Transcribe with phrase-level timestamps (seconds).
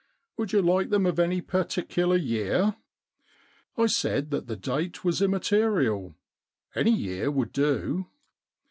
[0.39, 2.75] "Would you like them of any par ticular year?
[3.23, 6.15] * I said that the date was immaterial.
[6.73, 8.07] Any year would do.